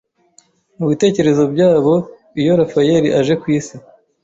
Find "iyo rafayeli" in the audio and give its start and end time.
2.41-3.09